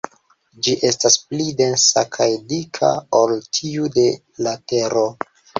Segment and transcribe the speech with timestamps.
[0.67, 4.09] Ĝi estas pli densa kaj dika ol tiu de
[4.47, 5.07] la Tero.